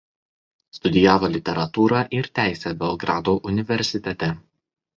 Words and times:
Studijavo 0.77 1.29
literatūrą 1.33 2.01
ir 2.21 2.31
teisę 2.41 2.73
Belgrado 2.81 3.39
universitete. 3.53 4.35